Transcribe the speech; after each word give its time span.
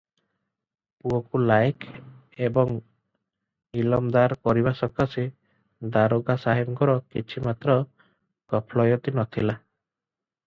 ପୁଅକୁ 1.01 1.39
ଲାଏକ 1.49 1.97
ଏବଂ 2.45 2.71
ଇଲମଦାର 3.81 4.37
କରିବା 4.49 4.73
ସକାଶେ 4.79 5.25
ଦାରୋଗା 5.97 6.37
ସାହେବଙ୍କର 6.45 6.95
କିଛିମାତ୍ର 7.17 7.75
ଗଫଲୟତି 8.55 9.13
ନ 9.19 9.27
ଥିଲା। 9.37 9.57